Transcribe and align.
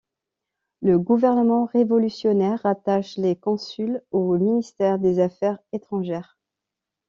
Le 0.81 0.97
gouvernement 0.97 1.65
révolutionnaire 1.65 2.63
rattache 2.63 3.17
les 3.19 3.35
consuls 3.35 4.01
au 4.09 4.35
ministère 4.35 4.97
des 4.97 5.19
Affaires 5.19 5.59
étrangères. 5.73 6.39